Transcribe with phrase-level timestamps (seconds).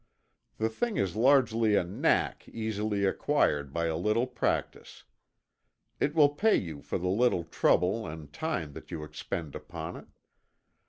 [0.57, 5.03] The thing is largely a "knack" easily acquired by a little practice.
[5.99, 10.07] It will pay you for the little trouble and time that you expend upon it.